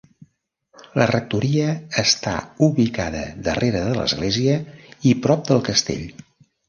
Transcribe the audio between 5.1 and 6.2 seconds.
i prop del castell.